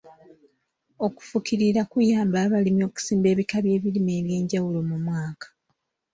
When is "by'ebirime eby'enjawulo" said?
3.65-4.79